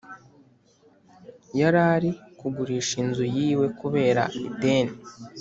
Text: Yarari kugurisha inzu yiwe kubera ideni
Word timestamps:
Yarari 1.59 2.11
kugurisha 2.39 2.93
inzu 3.03 3.25
yiwe 3.35 3.65
kubera 3.79 4.23
ideni 4.47 4.95